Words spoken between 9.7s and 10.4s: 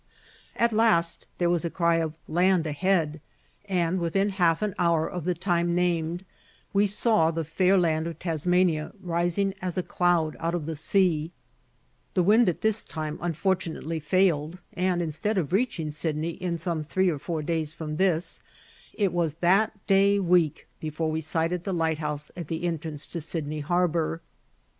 a cloud